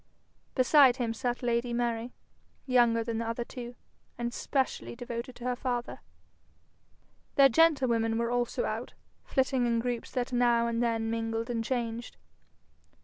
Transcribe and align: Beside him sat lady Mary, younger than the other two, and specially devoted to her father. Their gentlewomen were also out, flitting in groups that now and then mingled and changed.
Beside 0.55 0.95
him 0.95 1.13
sat 1.13 1.43
lady 1.43 1.73
Mary, 1.73 2.11
younger 2.65 3.03
than 3.03 3.19
the 3.19 3.27
other 3.27 3.43
two, 3.43 3.75
and 4.17 4.33
specially 4.33 4.95
devoted 4.95 5.35
to 5.35 5.43
her 5.43 5.55
father. 5.55 5.99
Their 7.35 7.49
gentlewomen 7.49 8.17
were 8.17 8.31
also 8.31 8.65
out, 8.65 8.95
flitting 9.25 9.67
in 9.67 9.77
groups 9.77 10.09
that 10.09 10.33
now 10.33 10.65
and 10.65 10.81
then 10.81 11.11
mingled 11.11 11.51
and 11.51 11.63
changed. 11.63 12.17